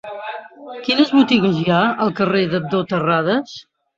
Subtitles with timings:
[0.87, 3.55] Quines botigues hi ha al carrer d'Abdó Terradas?